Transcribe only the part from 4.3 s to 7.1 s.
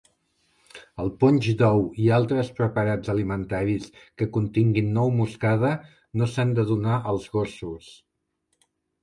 continguin nou moscada no s'han de donar